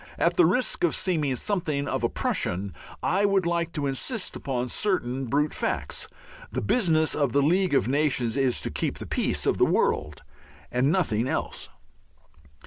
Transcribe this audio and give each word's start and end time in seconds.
At 0.17 0.33
the 0.35 0.47
risk 0.47 0.83
of 0.83 0.95
seeming 0.95 1.35
something 1.35 1.87
of 1.87 2.03
a 2.03 2.09
Prussian, 2.09 2.73
I 3.03 3.23
would 3.23 3.45
like 3.45 3.71
to 3.73 3.85
insist 3.85 4.35
upon 4.35 4.69
certain 4.69 5.25
brute 5.27 5.53
facts. 5.53 6.07
The 6.51 6.63
business 6.63 7.13
of 7.13 7.33
the 7.33 7.43
League 7.43 7.75
of 7.75 7.87
Nations 7.87 8.35
is 8.35 8.61
to 8.63 8.71
keep 8.71 8.97
the 8.97 9.05
peace 9.05 9.45
of 9.45 9.59
the 9.59 9.63
world 9.67 10.23
and 10.71 10.91
nothing 10.91 11.27
else. 11.27 11.69